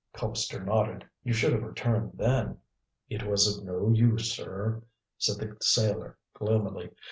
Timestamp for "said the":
5.19-5.55